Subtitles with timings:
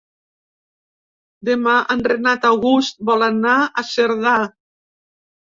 [1.49, 4.35] Demà en Renat August vol anar a Cerdà.